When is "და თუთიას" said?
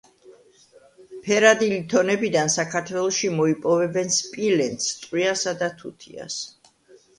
5.63-6.43